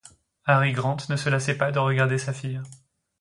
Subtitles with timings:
[0.47, 2.59] Harry Grant ne se lassait pas de regarder sa fille.